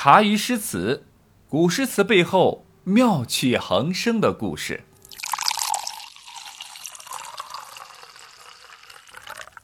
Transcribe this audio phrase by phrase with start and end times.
[0.00, 1.06] 茶余诗词，
[1.48, 4.84] 古诗词背后妙趣横生的故事。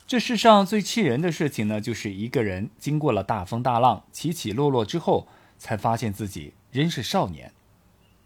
[0.08, 7.52] 这世上最气人的事情呢，就是一个人经过了大风大浪、起起落落之后，才发现自己仍是少年。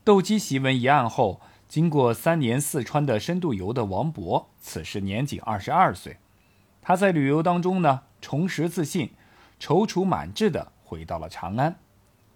[0.02, 6.16] 斗鸡檄文一案后，经过三年四川的深度游的王勃，此时年仅二十二岁。
[6.80, 9.11] 他在旅游当中呢，重拾自信，
[9.61, 11.79] 踌躇满志的回到了长安。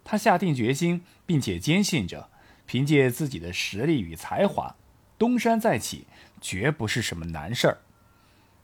[0.05, 2.29] 他下定决心，并且坚信着，
[2.67, 4.77] 凭借自己的实力与才华，
[5.19, 6.07] 东山再起
[6.41, 7.79] 绝不是什么难事儿。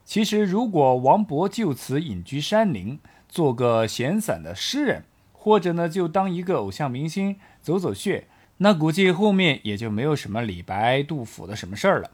[0.05, 2.99] 其实，如果王勃就此隐居山林，
[3.29, 8.27] 做个闲散的诗人，或者呢，就当一个偶像明星走走穴，
[8.57, 12.11] 那估计后面也就没有什么李白、杜甫的什么事儿了。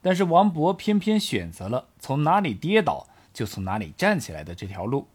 [0.00, 5.06] 但是，王勃偏偏选择了从哪里跌倒就从哪里站起来的这条路。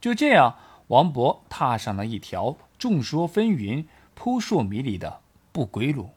[0.00, 0.56] 就这样，
[0.92, 2.56] 王勃踏上了一条。
[2.78, 5.20] 众说纷纭、扑朔迷离的
[5.52, 6.10] 不归路。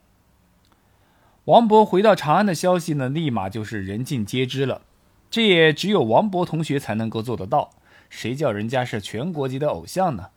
[1.46, 4.82] 王勃回到长安的消息呢，立马就是人尽皆知了。
[5.30, 7.70] 这也只有王勃同学才能够做得到。
[8.10, 10.32] 谁叫人家是全国级的偶像呢？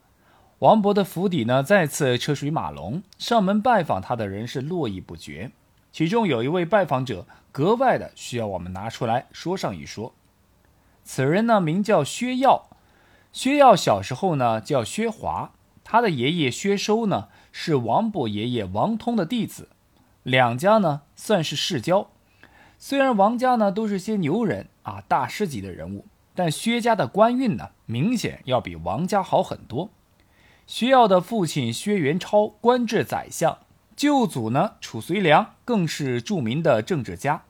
[0.59, 5.51] 王勃的府邸呢，再次车水马龙，上门拜访他的人是络绎不绝。
[5.91, 10.13] 其中有一位拜访者格外的需要我们拿出来说上一说。
[11.03, 12.67] 此人呢，名叫薛曜。
[13.31, 15.51] 薛曜小时候呢，叫薛华。
[15.83, 19.69] 他的爷爷薛收呢，是王勃爷爷王通的弟子，
[20.21, 22.11] 两家呢算是世交。
[22.77, 29.89] 虽然王家呢都是些牛人啊，大师级的人物，但薛家的官运呢明显要比王家好很多。
[30.67, 33.57] 薛曜的父亲薛元超官至宰相，
[33.95, 37.43] 舅祖呢褚遂良更是著名的政治家。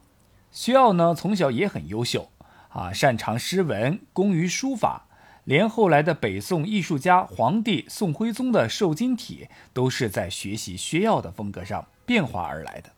[0.50, 2.30] 薛曜呢从小也很优秀
[2.70, 5.08] 啊，擅长诗文，工于书法。
[5.50, 12.92] 连后来的北宋艺术家皇帝宋徽宗的瘦金体，都是在学习薛曜的风格上变化而来的，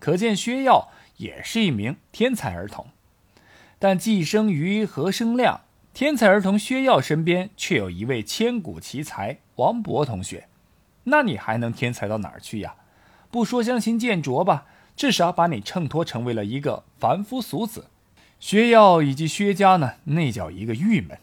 [0.00, 2.88] 可见薛曜也是一名天才儿童。
[3.78, 5.60] 但寄生于何生亮，
[5.94, 10.48] 天才儿童薛曜身边却有一位千古奇才王勃同学，
[11.04, 12.74] 那你还能天才到哪儿去呀？
[13.30, 14.66] 不说相形见拙吧，
[14.96, 17.86] 至少把你衬托成为了一个凡夫俗子。
[18.40, 21.16] 薛曜以及薛家呢，那叫一个郁闷。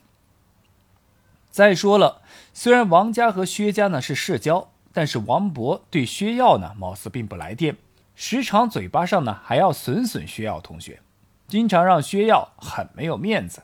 [1.55, 2.21] 再说了，
[2.53, 7.77] 虽然王家和薛家呢是世交，但是王勃对薛耀呢貌似并不来电，
[8.13, 10.99] 时常嘴巴上呢还要损损薛耀同学，
[11.47, 13.63] 经常让薛耀很没有面子。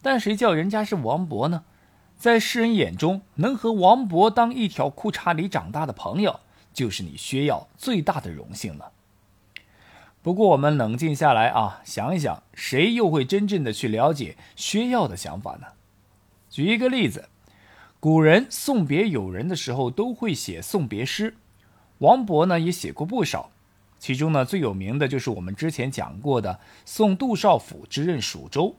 [0.00, 1.64] 但谁叫人家是王勃呢？
[2.16, 6.38] 在世人眼中，能和王勃当一条裤衩里长大的朋友，
[6.72, 8.92] 就是你薛耀最大的荣幸了。
[10.22, 15.66] 不过我们冷静下来啊，想一想，谁又会真正的去了解薛耀的想法呢？
[16.54, 17.28] 举一个例子，
[17.98, 21.34] 古人送别友人的时候都会写送别诗，
[21.98, 23.50] 王勃呢也写过不少，
[23.98, 28.76] 其中呢最有名的就是我们之前讲过的送杜少府之任蜀州。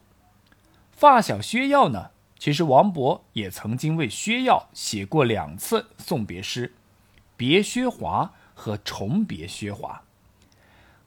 [0.94, 6.70] 发小薛曜呢，其实王勃也曾经为薛曜写过两次送别诗，
[7.36, 10.02] 《别薛华》和《重别薛华》。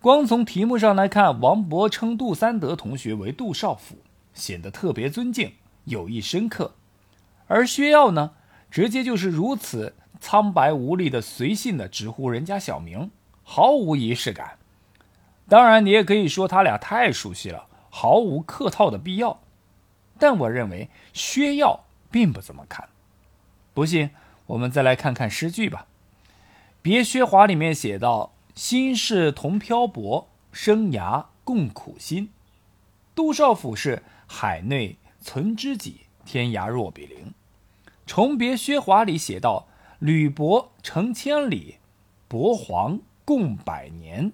[0.03, 3.97] 光从题目上来看，王勃称杜三德同学为杜少府，
[4.35, 5.55] 显得特别尊敬。
[5.89, 6.75] 有意深刻，
[7.47, 8.33] 而薛曜呢，
[8.71, 13.11] 直接就是如此苍白无力的随性的直呼人家小名，
[13.43, 14.59] 毫无仪式感。
[15.49, 19.41] 当然，你也可以说他俩太熟悉了，毫无客套的必要。
[20.19, 22.89] 但我认为薛曜并不怎么看。
[23.73, 24.11] 不信，
[24.47, 25.87] 我们再来看看诗句吧。
[26.83, 32.31] 《别薛华》里面写道：“心事同漂泊，生涯共苦心。”
[33.15, 34.99] 杜少府是海内。
[35.21, 37.33] 存知己，天涯若比邻。
[38.07, 39.69] 重别薛华里写道
[40.01, 41.77] ：“履薄成千里，
[42.27, 44.33] 薄黄共百年。”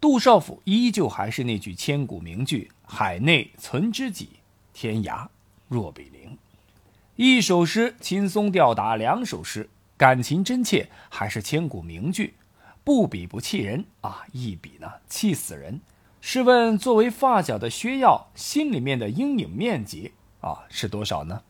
[0.00, 4.30] 杜少府依旧还是那句千古名句：“海内存知己，
[4.72, 5.26] 天涯
[5.68, 6.38] 若比邻。”
[7.16, 12.34] 一首诗轻松吊打两首诗，感情真切，还是千古名句。
[12.84, 15.80] 不比不气人啊，一比呢气死人。
[16.30, 21.40] 试问，作为发小的薛曜，心里面的阴影面积啊是多少呢？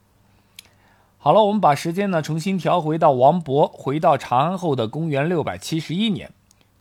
[1.18, 6.30] 好了，我们把时间呢重新调回到王勃回到长安后的公元六百七十一年。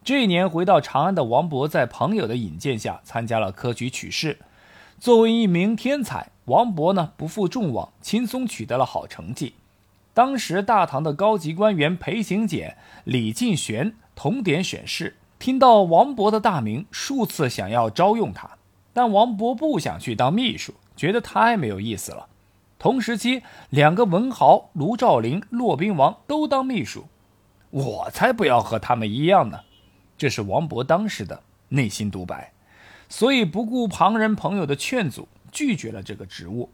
[0.03, 4.37] 这一年回到长安的王勃，在朋友的引荐下参加了科举取士。
[4.99, 9.55] 作为一名天才，王勃呢不负众望，轻松取得了好成绩。
[10.13, 15.15] 当时大唐的高级官员裴行俭、李敬玄同点选试。
[15.39, 18.57] 听到王勃的大名，数次想要招用他，
[18.93, 22.27] 但王勃不想去当秘书，觉得太没有意思了。
[22.79, 27.05] 同时期，两个文豪卢照邻、骆宾王都当秘书，
[27.69, 29.59] 我才不要和他们一样呢。
[30.17, 32.51] 这是王勃当时的内心独白，
[33.07, 36.69] 所以不顾旁人朋友的劝阻，拒绝了这个职务。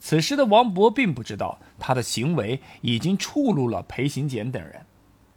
[0.00, 4.84] 此时的王勃并不知道，他的行为已经触怒了裴行俭等人，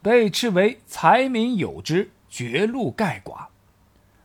[0.01, 3.45] 被斥为才名有之，绝路盖寡。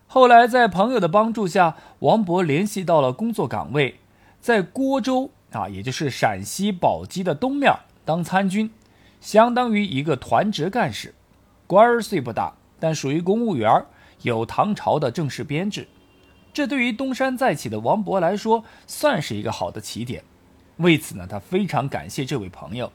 [0.08, 4.00] 后来在朋友的帮助下，王勃联系到了工作岗位，
[4.40, 7.72] 在郭州啊，也就是陕西宝鸡的东面
[8.04, 8.72] 当参军，
[9.20, 11.14] 相当于一个团职干事，
[11.68, 13.86] 官儿虽不大，但属于公务员，
[14.22, 15.86] 有唐朝的正式编制。
[16.52, 20.24] 这对于东山再起的王勃来说，算是一个好的起点。
[20.78, 22.90] 为此呢，他非常感谢这位朋友。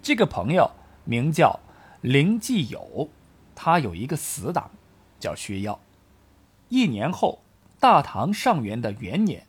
[0.00, 0.70] 这个朋友
[1.02, 1.58] 名叫
[2.02, 3.08] 林继友，
[3.54, 4.70] 他有一个死党，
[5.18, 5.80] 叫薛耀。
[6.68, 7.40] 一年后，
[7.78, 9.46] 大唐上元的元年，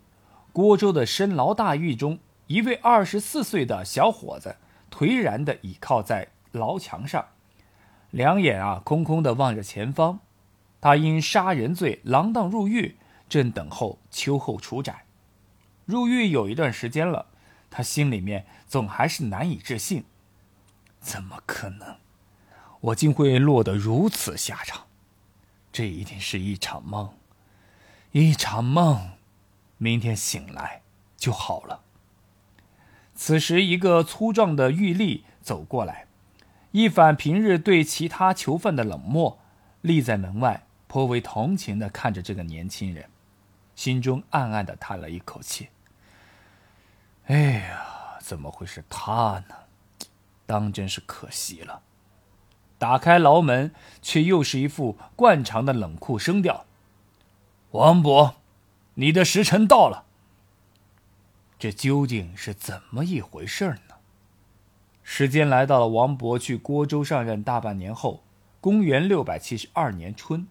[0.54, 4.58] 郭州的深牢大狱中，一位二十四岁的小伙子
[4.92, 7.26] 颓然地倚靠在牢墙上，
[8.12, 10.20] 两眼啊空空地望着前方。
[10.80, 12.98] 他因杀人罪锒铛入狱，
[13.28, 15.02] 正等候秋后处斩。
[15.86, 17.28] 入狱有一段时间了。
[17.72, 20.06] 他心里面总还是难以置信，
[21.02, 21.98] 怎么可能？
[22.86, 24.86] 我竟会落得如此下场？
[25.72, 27.16] 这一定是一场梦，
[28.12, 29.12] 一场梦。
[29.78, 30.84] 明天醒来
[31.18, 31.82] 就好了。
[33.16, 36.06] 此时，一个粗壮的狱吏走过来，
[36.72, 39.40] 一反平日对其他囚犯的冷漠，
[39.82, 43.10] 立在门外，颇为同情的看着这个年轻人，
[43.76, 45.70] 心中暗暗的叹了一口气。
[47.26, 49.56] 哎呀，怎么会是他呢？
[50.46, 51.82] 当真是可惜了。
[52.78, 56.66] 打开牢门，却又是一副惯常的冷酷声调
[57.72, 58.34] ：“王勃，
[58.96, 60.06] 你的时辰到了。”
[61.58, 63.96] 这究竟是怎么一回事呢？
[65.04, 68.24] 时间来到了王勃去郭州上任大半年后，
[68.60, 70.48] 公元六百七十二年春，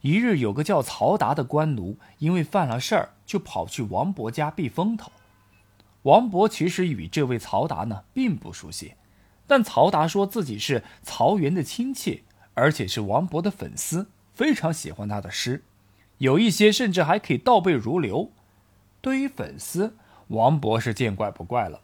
[0.00, 5.12] 一日，有个叫曹达的官奴，因为犯了事儿，就跑去王勃家避风头。
[6.02, 8.94] 王勃其实与这位曹达呢并不熟悉，
[9.46, 12.24] 但曹达说自己是曹元的亲戚，
[12.54, 15.62] 而且是王勃的粉丝，非常喜欢他的诗，
[16.18, 18.30] 有一些甚至还可以倒背如流。
[19.00, 19.96] 对于粉丝，
[20.28, 21.80] 王勃是见怪不怪了，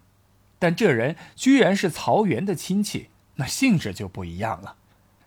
[0.58, 4.76] 但这人居然是曹元的亲戚，那性质就不一样了。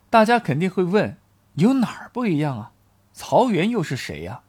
[0.09, 1.17] 大家肯定会问，
[1.55, 2.71] 有哪儿不一样啊？
[3.13, 4.41] 曹元又是谁呀？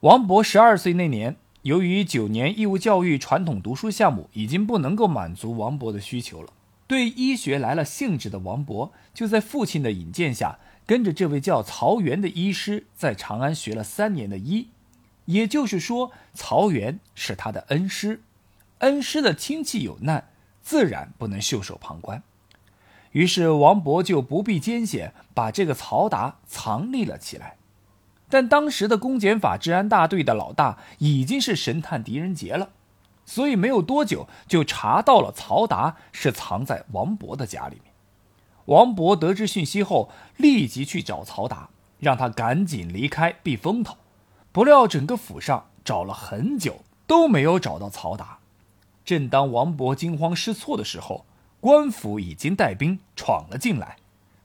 [0.00, 1.36] 王勃十二岁那年。
[1.62, 6.50] 由于九年义务教育传统读书项目已经不能够满足王勃的需求了，
[6.86, 14.68] 对医学来了兴致的王勃，就在父亲的引荐下，跟着这位叫曹元的医师在长安学了三年的医。
[15.26, 18.22] 也就是说，曹元是他的恩师，
[18.78, 20.30] 恩师的亲戚有难，
[20.62, 22.22] 自然不能袖手旁观。
[23.12, 27.56] 于是王勃就不避艰险，把这个曹达藏匿了起来。
[28.30, 32.70] 但当时的公检法治安大队的老大已经是神探狄仁杰了，
[33.26, 37.92] 所以没有多久就查到了曹达是藏在王勃的家里面。
[38.66, 43.96] 王勃得知讯息后，立即去找曹达，让他赶紧离开避风头。
[44.52, 48.38] 不料整个府上找了很久都没有找到曹达。
[49.04, 51.24] 正当王勃惊慌失措的时候，
[51.60, 53.96] 官府已经带兵闯了进来，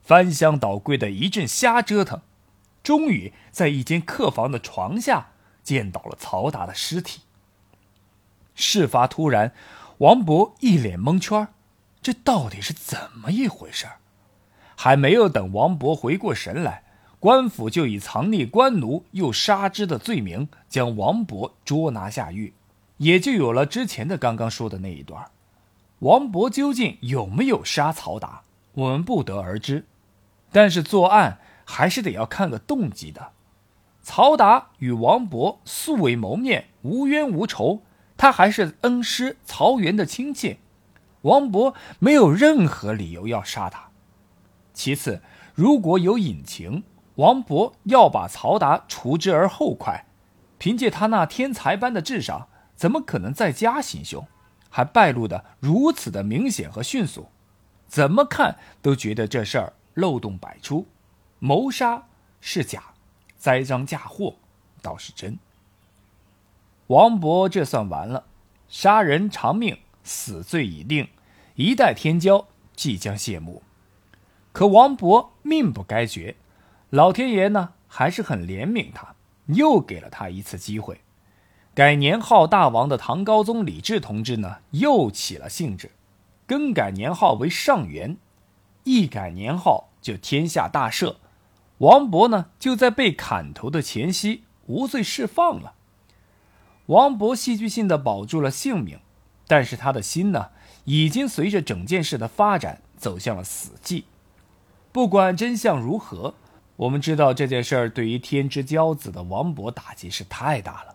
[0.02, 2.20] 翻箱倒柜的一阵瞎折腾。
[2.86, 5.30] 终于在一间客房的床下
[5.64, 7.22] 见到了曹达的尸体。
[8.54, 9.52] 事发突然，
[9.98, 11.48] 王勃一脸蒙圈，
[12.00, 13.88] 这到底是怎么一回事？
[14.76, 16.84] 还没有等王勃回过神来，
[17.18, 22.54] 官府就以藏匿官奴又杀之的罪名将王勃捉拿下狱，
[22.98, 25.28] 也就有了之前的刚刚说的那一段。
[25.98, 29.86] 王勃究竟有没有杀曹达，我们不得而知，
[30.52, 31.40] 但是作案。
[31.66, 33.32] 还是得要看个动机的。
[34.00, 37.82] 曹达与王勃素未谋面，无冤无仇，
[38.16, 40.60] 他还是恩师曹元的亲戚，
[41.22, 43.90] 王勃没有任何理由要杀他。
[44.72, 45.20] 其次，
[45.54, 46.84] 如果有隐情，
[47.16, 50.06] 王勃要把曹达除之而后快。
[50.58, 54.26] 凭借他那天才般的智商，怎么可能在家行凶，
[54.70, 57.26] 还败露的如此的明显和迅速？
[57.86, 60.86] 怎么看都觉得这事儿漏洞百出。
[61.38, 62.06] 谋杀
[62.40, 62.82] 是假，
[63.36, 64.36] 栽赃嫁祸
[64.80, 65.38] 倒是真。
[66.88, 68.24] 王勃这算完了，
[68.68, 71.08] 杀人偿命，死罪已定，
[71.56, 73.62] 一代天骄即将谢幕。
[74.52, 76.36] 可王勃命不该绝，
[76.90, 79.14] 老天爷呢还是很怜悯他，
[79.46, 81.00] 又给了他一次机会。
[81.74, 85.90] 改年号大王的唐高宗李治同志呢，又起了兴致，
[86.46, 88.16] 更改年号为上元。
[88.84, 91.16] 一改年号，就天下大赦。
[91.78, 95.74] 王勃呢，就在被砍头的前夕无罪释放了。
[96.86, 99.00] 王勃戏剧性的保住了性命，
[99.46, 100.50] 但是他的心呢，
[100.84, 104.04] 已经随着整件事的发展走向了死寂。
[104.92, 106.34] 不管真相如何，
[106.76, 110.94] 我们知道这件事儿对于天之骄子的王勃打击是太大了。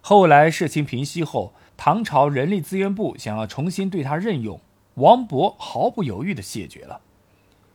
[0.00, 4.60] 后来事情平息后，唐朝人力资源部想要重新对他任用，
[4.94, 7.00] 王勃毫不犹豫地谢绝了。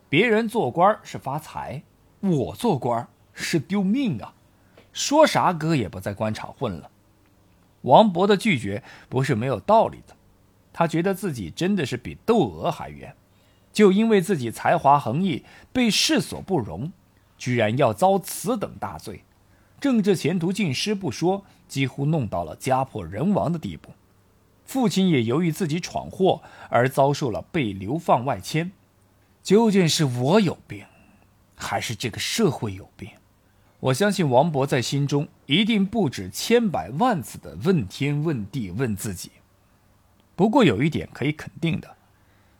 [0.08, 1.84] 别人做官是发财，
[2.22, 4.34] 我做官是丢命啊！
[4.92, 6.90] 说啥哥也不在官场混了。
[7.82, 10.16] 王勃的拒绝不是没有道理的，
[10.74, 13.16] 他觉得自己真的是比窦娥还冤，
[13.72, 16.92] 就因为自己才华横溢，被世所不容，
[17.38, 19.24] 居然要遭此等大罪。
[19.80, 23.92] 政治前途尽失不说，几乎弄到了家破人亡的地步。
[24.66, 28.72] 父亲也由于自己闯祸而遭受了被流放外迁。
[29.42, 30.86] 究竟是我有病，
[31.60, 33.10] 还是这个社会有病？
[33.82, 39.32] 我相信王勃在心中一定不止千百万次的问天问地问自己。
[40.36, 41.96] 不过有一点可以肯定的，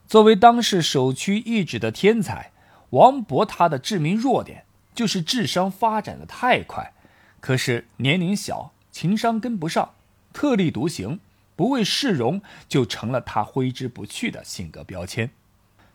[0.06, 2.52] 作为当世首屈一指的天才，
[2.90, 4.64] 王勃他的致命弱点
[4.94, 6.92] 就是智商发展的太快。
[7.40, 9.94] 可是年龄小，情商跟不上，
[10.32, 11.20] 特立独行，
[11.56, 15.30] 不为世容，就成了他挥之不去的性格标签。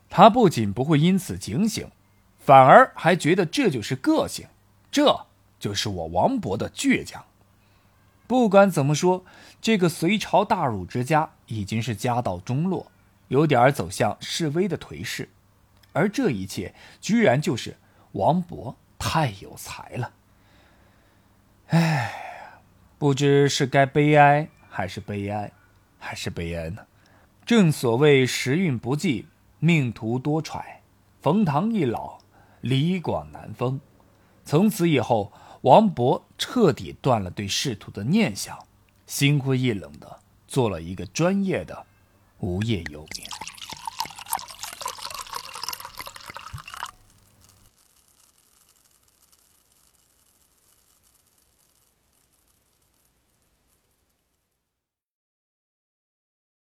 [0.08, 1.88] 他不仅不会因此警醒，
[2.46, 4.46] 反而还觉得这就是个性，
[4.88, 5.26] 这
[5.58, 7.24] 就是我王勃的倔强。
[8.28, 9.24] 不管怎么说，
[9.60, 12.92] 这个隋朝大儒之家已经是家道中落，
[13.26, 15.28] 有点走向示威的颓势，
[15.92, 17.78] 而这一切居然就是
[18.12, 20.12] 王勃太有才了。
[21.70, 22.60] 唉，
[22.96, 25.50] 不知是该悲哀还是悲哀，
[25.98, 26.86] 还是悲哀呢？
[27.44, 29.26] 正所谓时运不济，
[29.58, 30.62] 命途多舛。
[31.20, 32.18] 冯唐易老，
[32.66, 33.80] 李广难封。
[34.44, 38.58] 从此以后，王勃彻底断了对仕途的念想，
[39.06, 40.18] 心灰意冷的
[40.48, 41.86] 做了一个专业的
[42.40, 43.55] 无业游民。